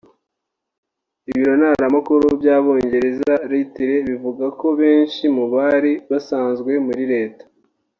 [1.29, 7.43] Ibiro ntaramakuru by’Abongereza Reuters bivuga ko benshi mu bari basanzwe muri Leta